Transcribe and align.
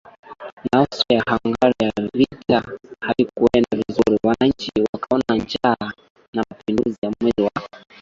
na 0.71 0.79
AustriaHungaria 0.79 1.91
Vita 2.15 2.63
havikuenda 3.01 3.77
vizuri 3.87 4.19
wananchi 4.23 4.71
wakaona 4.93 5.43
njaa 5.43 5.91
na 6.33 6.43
mapinduzi 6.51 6.97
ya 7.03 7.11
mwezi 7.21 7.41
wa 7.41 7.51